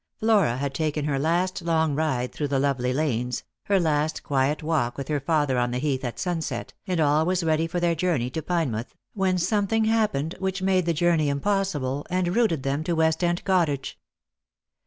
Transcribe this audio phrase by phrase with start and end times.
[0.19, 4.97] Flora had taken her last long ride through the lovely lanes, her last quiet walk
[4.97, 8.31] with her father on the Heath at sunset, and all was ready for their journey
[8.31, 13.23] to Pinemouth, when something happened which made the journey impossible, and rooted them to West
[13.23, 13.99] end Cottage.